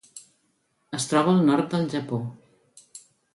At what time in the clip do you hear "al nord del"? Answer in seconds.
1.35-1.85